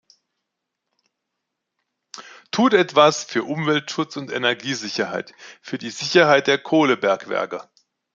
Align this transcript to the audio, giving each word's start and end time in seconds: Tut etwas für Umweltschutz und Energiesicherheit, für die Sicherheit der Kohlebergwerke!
Tut 2.49 2.73
etwas 2.73 3.23
für 3.23 3.43
Umweltschutz 3.43 4.17
und 4.17 4.31
Energiesicherheit, 4.31 5.35
für 5.61 5.77
die 5.77 5.91
Sicherheit 5.91 6.47
der 6.47 6.57
Kohlebergwerke! 6.57 7.69